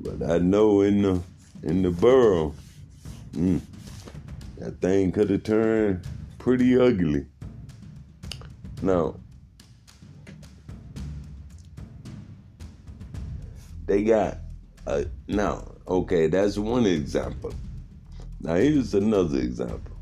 but 0.00 0.22
I 0.22 0.38
know 0.38 0.80
in 0.80 1.02
the 1.02 1.20
in 1.62 1.82
the 1.82 1.90
borough, 1.90 2.54
mm, 3.32 3.60
that 4.56 4.80
thing 4.80 5.12
could 5.12 5.28
have 5.28 5.42
turned 5.42 6.06
pretty 6.38 6.78
ugly. 6.78 7.26
Now, 8.80 9.16
they 13.86 14.04
got 14.04 14.38
a 14.86 15.04
now. 15.28 15.70
Okay, 15.86 16.28
that's 16.28 16.56
one 16.56 16.86
example. 16.86 17.52
Now 18.40 18.54
here's 18.54 18.94
another 18.94 19.38
example. 19.38 19.96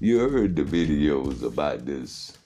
You 0.00 0.28
heard 0.28 0.56
the 0.56 0.62
videos 0.62 1.44
about 1.44 1.86
this 1.86 2.36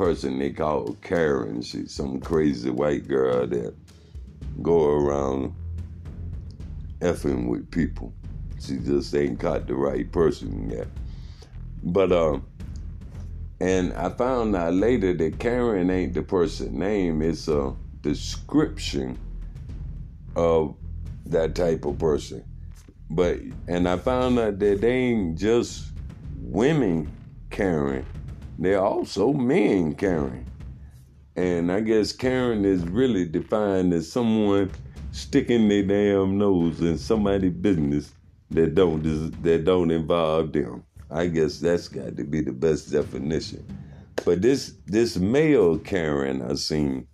person 0.00 0.38
they 0.38 0.48
call 0.48 0.96
Karen. 1.02 1.60
She's 1.60 1.92
some 1.92 2.20
crazy 2.20 2.70
white 2.70 3.06
girl 3.06 3.46
that 3.46 3.74
go 4.62 4.88
around 4.88 5.54
effing 7.00 7.48
with 7.48 7.70
people. 7.70 8.14
She 8.58 8.78
just 8.78 9.14
ain't 9.14 9.38
caught 9.38 9.66
the 9.66 9.74
right 9.74 10.10
person 10.10 10.70
yet. 10.70 10.86
But 11.82 12.12
um, 12.12 12.46
and 13.60 13.92
I 13.92 14.08
found 14.08 14.56
out 14.56 14.72
later 14.72 15.12
that 15.12 15.38
Karen 15.38 15.90
ain't 15.90 16.14
the 16.14 16.22
person 16.22 16.78
name. 16.78 17.20
It's 17.20 17.46
a 17.48 17.76
description 18.00 19.18
of 20.34 20.76
that 21.26 21.54
type 21.54 21.84
of 21.84 21.98
person. 21.98 22.42
But 23.10 23.38
and 23.68 23.86
I 23.86 23.98
found 23.98 24.38
out 24.38 24.60
that 24.60 24.80
they 24.80 24.92
ain't 24.92 25.38
just 25.38 25.88
women 26.38 27.12
Karen, 27.50 28.06
they're 28.60 28.80
also 28.80 29.32
men 29.32 29.94
Karen. 29.94 30.46
And 31.36 31.72
I 31.72 31.80
guess 31.80 32.12
Karen 32.12 32.64
is 32.64 32.82
really 32.82 33.24
defined 33.24 33.94
as 33.94 34.10
someone 34.12 34.70
sticking 35.12 35.68
their 35.68 35.82
damn 35.82 36.38
nose 36.38 36.80
in 36.80 36.98
somebody's 36.98 37.52
business 37.52 38.12
that 38.50 38.74
don't 38.74 39.02
that 39.42 39.64
don't 39.64 39.90
involve 39.90 40.52
them. 40.52 40.84
I 41.10 41.26
guess 41.26 41.58
that's 41.58 41.88
got 41.88 42.16
to 42.16 42.24
be 42.24 42.40
the 42.40 42.52
best 42.52 42.92
definition. 42.92 43.64
But 44.24 44.42
this 44.42 44.74
this 44.86 45.16
male 45.16 45.78
Karen 45.78 46.42
I 46.42 46.54
seen, 46.54 47.06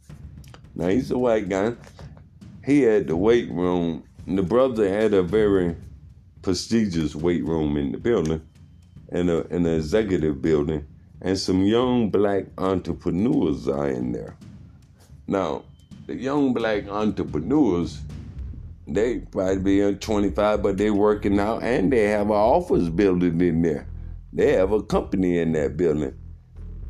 now 0.74 0.88
he's 0.88 1.10
a 1.10 1.18
white 1.18 1.48
guy. 1.48 1.74
He 2.64 2.82
had 2.82 3.06
the 3.06 3.16
weight 3.16 3.50
room. 3.50 4.02
The 4.26 4.42
brother 4.42 4.88
had 4.88 5.14
a 5.14 5.22
very 5.22 5.76
prestigious 6.42 7.14
weight 7.14 7.44
room 7.44 7.76
in 7.76 7.92
the 7.92 7.98
building, 7.98 8.42
and 9.10 9.30
a, 9.30 9.46
an 9.54 9.66
executive 9.66 10.42
building, 10.42 10.84
and 11.20 11.38
some 11.38 11.62
young 11.62 12.10
black 12.10 12.44
entrepreneurs 12.58 13.68
are 13.68 13.88
in 13.88 14.12
there. 14.12 14.36
Now, 15.26 15.64
the 16.06 16.14
young 16.14 16.52
black 16.52 16.88
entrepreneurs, 16.88 18.00
they 18.86 19.18
probably 19.18 19.90
be 19.90 19.94
25, 19.96 20.62
but 20.62 20.76
they 20.76 20.90
working 20.90 21.40
out, 21.40 21.62
and 21.62 21.92
they 21.92 22.04
have 22.04 22.26
an 22.26 22.32
office 22.32 22.88
building 22.88 23.40
in 23.40 23.62
there. 23.62 23.86
They 24.32 24.52
have 24.52 24.72
a 24.72 24.82
company 24.82 25.38
in 25.38 25.52
that 25.52 25.76
building. 25.76 26.14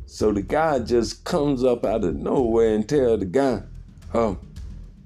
So 0.05 0.31
the 0.31 0.41
guy 0.41 0.79
just 0.79 1.23
comes 1.23 1.63
up 1.63 1.85
out 1.85 2.03
of 2.03 2.15
nowhere 2.15 2.75
and 2.75 2.87
tell 2.87 3.17
the 3.17 3.25
guy, 3.25 3.63
"Oh, 4.13 4.37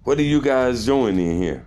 what 0.04 0.18
are 0.18 0.24
you 0.24 0.42
guys 0.42 0.86
doing 0.86 1.20
in 1.20 1.42
here? 1.42 1.66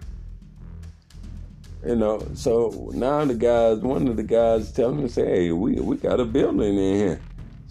You 1.86 1.96
know, 1.96 2.26
so 2.34 2.90
now 2.94 3.24
the 3.24 3.34
guys, 3.34 3.78
one 3.78 4.08
of 4.08 4.16
the 4.16 4.22
guys 4.22 4.72
telling 4.72 5.02
me, 5.02 5.08
say, 5.08 5.24
hey, 5.24 5.52
we, 5.52 5.74
we 5.74 5.96
got 5.96 6.18
a 6.18 6.24
building 6.24 6.78
in 6.78 6.96
here. 6.96 7.20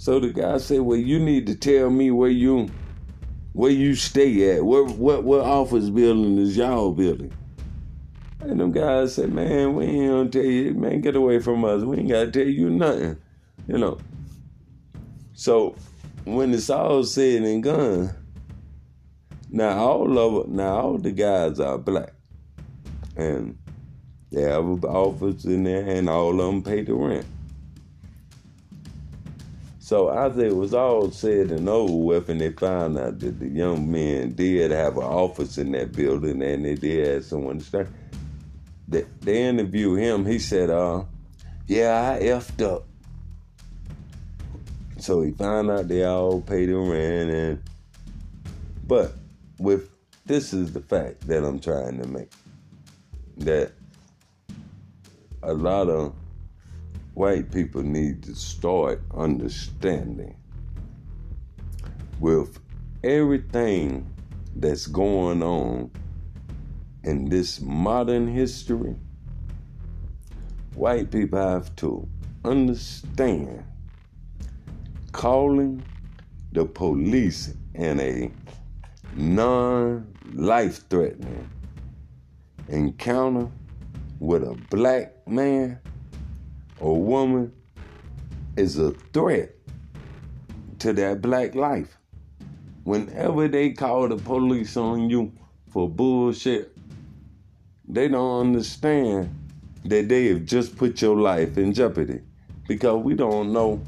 So 0.03 0.19
the 0.19 0.33
guy 0.33 0.57
said, 0.57 0.81
well, 0.81 0.97
you 0.97 1.17
need 1.17 1.47
to 1.47 1.55
tell 1.55 1.89
me 1.89 2.11
where 2.11 2.29
you 2.29 2.69
where 3.53 3.71
you 3.71 3.95
stay 3.95 4.53
at. 4.53 4.65
Where 4.65 4.83
what 4.83 5.23
what 5.23 5.39
office 5.39 5.89
building 5.89 6.37
is 6.39 6.57
y'all 6.57 6.91
building? 6.91 7.31
And 8.41 8.59
them 8.59 8.73
guys 8.73 9.15
said, 9.15 9.31
man, 9.31 9.75
we 9.75 9.85
ain't 9.85 10.11
gonna 10.11 10.29
tell 10.29 10.43
you, 10.43 10.73
man, 10.73 10.99
get 10.99 11.15
away 11.15 11.39
from 11.39 11.63
us. 11.63 11.83
We 11.83 11.99
ain't 11.99 12.09
gotta 12.09 12.29
tell 12.31 12.45
you 12.45 12.69
nothing. 12.69 13.17
You 13.65 13.77
know. 13.77 13.97
So 15.35 15.73
when 16.25 16.53
it's 16.53 16.69
all 16.69 17.05
said 17.05 17.43
and 17.43 17.63
done, 17.63 18.13
now 19.51 19.77
all 19.77 20.19
of 20.19 20.49
now 20.49 20.79
all 20.79 20.97
the 20.97 21.13
guys 21.13 21.61
are 21.61 21.77
black, 21.77 22.11
and 23.15 23.57
they 24.33 24.41
have 24.41 24.65
an 24.65 24.83
office 24.83 25.45
in 25.45 25.63
there, 25.63 25.87
and 25.87 26.09
all 26.09 26.41
of 26.41 26.45
them 26.45 26.61
pay 26.61 26.81
the 26.81 26.93
rent. 26.93 27.25
So 29.83 30.09
after 30.09 30.45
it 30.45 30.55
was 30.55 30.73
all 30.73 31.11
said 31.11 31.51
and 31.51 31.67
over 31.67 31.93
with, 31.93 32.29
and 32.29 32.39
they 32.39 32.53
found 32.53 32.97
out 32.97 33.19
that 33.19 33.37
the 33.37 33.49
young 33.49 33.91
men 33.91 34.31
did 34.31 34.71
have 34.71 34.95
an 34.95 35.03
office 35.03 35.57
in 35.57 35.73
that 35.73 35.91
building, 35.91 36.41
and 36.41 36.63
they 36.63 36.75
did 36.75 37.05
have 37.05 37.25
someone 37.25 37.59
to 37.59 37.65
stay. 37.65 37.85
They, 38.87 39.01
they 39.19 39.43
interviewed 39.43 39.99
him. 39.99 40.25
He 40.25 40.39
said, 40.39 40.69
"Uh, 40.69 41.03
yeah, 41.67 42.15
I 42.17 42.23
effed 42.23 42.65
up." 42.65 42.85
So 44.99 45.21
he 45.21 45.31
found 45.31 45.69
out 45.69 45.89
they 45.89 46.05
all 46.05 46.39
paid 46.39 46.69
the 46.69 46.77
rent, 46.77 47.29
and 47.31 47.63
but 48.87 49.15
with 49.59 49.89
this 50.25 50.53
is 50.53 50.71
the 50.71 50.79
fact 50.79 51.27
that 51.27 51.43
I'm 51.43 51.59
trying 51.59 52.01
to 52.01 52.07
make 52.07 52.31
that 53.39 53.73
a 55.41 55.53
lot 55.53 55.89
of 55.89 56.15
white 57.13 57.51
people 57.51 57.83
need 57.83 58.23
to 58.23 58.35
start 58.35 59.01
understanding 59.13 60.35
with 62.19 62.59
everything 63.03 64.09
that's 64.55 64.87
going 64.87 65.43
on 65.43 65.91
in 67.03 67.25
this 67.25 67.59
modern 67.61 68.27
history. 68.27 68.95
White 70.75 71.11
people 71.11 71.39
have 71.39 71.75
to 71.77 72.07
understand 72.45 73.63
calling 75.11 75.83
the 76.51 76.65
police 76.65 77.53
in 77.75 77.99
a 77.99 78.31
non 79.15 80.07
life 80.33 80.87
threatening 80.89 81.49
encounter 82.69 83.49
with 84.19 84.43
a 84.43 84.55
black 84.69 85.27
man 85.27 85.79
or 86.79 87.01
woman 87.01 87.51
is 88.55 88.77
a 88.77 88.91
threat 89.13 89.51
to 90.79 90.93
that 90.93 91.21
black 91.21 91.55
life. 91.55 91.97
Whenever 92.83 93.47
they 93.47 93.71
call 93.71 94.09
the 94.09 94.17
police 94.17 94.75
on 94.75 95.09
you 95.09 95.31
for 95.69 95.89
bullshit, 95.89 96.75
they 97.87 98.07
don't 98.07 98.41
understand 98.41 99.33
that 99.85 100.07
they 100.09 100.27
have 100.27 100.45
just 100.45 100.77
put 100.77 101.01
your 101.01 101.15
life 101.15 101.57
in 101.57 101.73
jeopardy 101.73 102.21
because 102.67 103.03
we 103.03 103.13
don't 103.13 103.51
know 103.51 103.81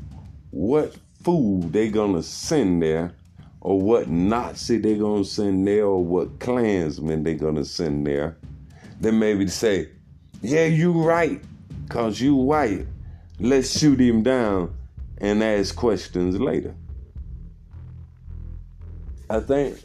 what 0.52 0.96
food 1.24 1.72
they 1.74 1.90
gonna 1.90 2.24
send 2.24 2.82
there 2.82 3.14
or 3.62 3.82
what 3.82 4.08
Nazi 4.08 4.78
they 4.78 4.98
gonna 4.98 5.26
send 5.26 5.68
there 5.68 5.86
or 5.86 6.04
what 6.04 6.40
Klansman 6.40 7.24
they 7.24 7.34
gonna 7.34 7.66
send 7.66 8.06
there. 8.06 8.38
Then 9.00 9.20
maybe 9.20 9.48
say, 9.48 9.90
yeah, 10.42 10.66
you 10.66 10.92
right, 10.92 11.42
cause 11.90 12.20
you 12.20 12.36
white. 12.36 12.86
Let's 13.40 13.78
shoot 13.78 14.00
him 14.00 14.24
down 14.24 14.76
and 15.18 15.44
ask 15.44 15.76
questions 15.76 16.40
later. 16.40 16.76
I 19.30 19.40
think 19.40 19.80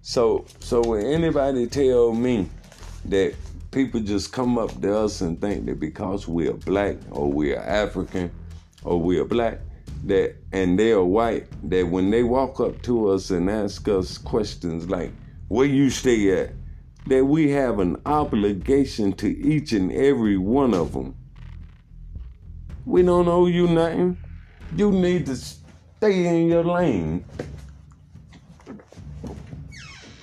so 0.00 0.46
so 0.60 0.80
when 0.82 1.04
anybody 1.04 1.66
tell 1.66 2.12
me 2.12 2.48
that 3.04 3.34
people 3.70 4.00
just 4.00 4.32
come 4.32 4.56
up 4.56 4.80
to 4.80 4.96
us 4.96 5.20
and 5.20 5.38
think 5.40 5.66
that 5.66 5.78
because 5.78 6.26
we're 6.26 6.54
black 6.54 6.96
or 7.10 7.30
we're 7.30 7.58
African 7.58 8.30
or 8.82 9.00
we're 9.00 9.26
black 9.26 9.60
that 10.04 10.36
and 10.52 10.78
they're 10.78 11.02
white 11.02 11.46
that 11.68 11.86
when 11.86 12.10
they 12.10 12.22
walk 12.22 12.60
up 12.60 12.80
to 12.82 13.08
us 13.10 13.30
and 13.30 13.50
ask 13.50 13.86
us 13.88 14.16
questions 14.16 14.88
like 14.88 15.12
where 15.48 15.66
you 15.66 15.90
stay 15.90 16.40
at 16.40 16.52
that 17.06 17.24
we 17.24 17.50
have 17.50 17.78
an 17.78 18.00
obligation 18.06 19.12
to 19.12 19.28
each 19.38 19.72
and 19.72 19.92
every 19.92 20.38
one 20.38 20.72
of 20.72 20.92
them 20.92 21.14
we 22.88 23.02
don't 23.02 23.28
owe 23.28 23.46
you 23.46 23.68
nothing 23.68 24.16
you 24.74 24.90
need 24.90 25.26
to 25.26 25.36
stay 25.36 26.26
in 26.26 26.48
your 26.48 26.64
lane 26.64 27.24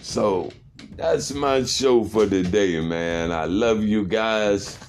so 0.01 0.51
that's 0.95 1.33
my 1.33 1.63
show 1.63 2.05
for 2.05 2.25
today, 2.25 2.79
man. 2.79 3.33
I 3.33 3.45
love 3.45 3.83
you 3.83 4.05
guys. 4.05 4.79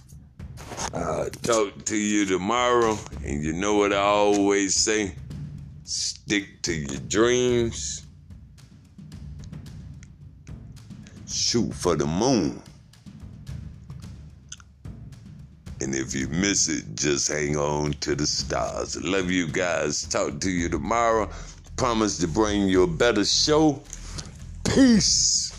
I'll 0.95 1.31
talk 1.31 1.85
to 1.87 1.97
you 1.97 2.25
tomorrow. 2.27 2.97
And 3.25 3.43
you 3.43 3.53
know 3.53 3.75
what 3.75 3.93
I 3.93 3.97
always 3.97 4.77
say 4.77 5.17
stick 5.83 6.62
to 6.62 6.73
your 6.73 7.01
dreams, 7.09 8.07
shoot 11.27 11.75
for 11.75 11.97
the 11.97 12.07
moon. 12.07 12.62
And 15.81 15.95
if 15.95 16.15
you 16.15 16.29
miss 16.29 16.69
it, 16.69 16.85
just 16.95 17.29
hang 17.29 17.57
on 17.57 17.93
to 17.95 18.15
the 18.15 18.27
stars. 18.27 19.01
Love 19.03 19.31
you 19.31 19.47
guys. 19.47 20.05
Talk 20.05 20.41
to 20.41 20.51
you 20.51 20.69
tomorrow. 20.69 21.29
Promise 21.77 22.19
to 22.19 22.29
bring 22.29 22.69
you 22.69 22.85
a 22.85 22.87
better 22.87 23.25
show. 23.25 23.83
Peace. 24.65 25.56